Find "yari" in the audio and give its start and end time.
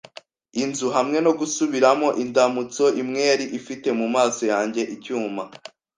3.29-3.45